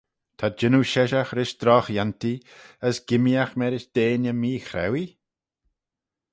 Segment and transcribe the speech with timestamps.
[0.37, 2.43] Ta jannoo sheshaght rish drogh-yantee,
[2.87, 5.09] as gimmeeaght marish deiney mee-chrauee?